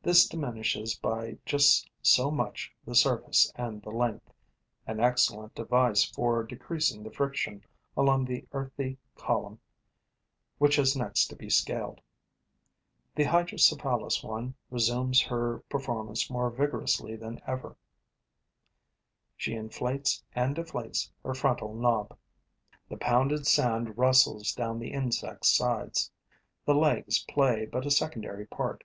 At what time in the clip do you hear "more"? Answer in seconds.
16.30-16.50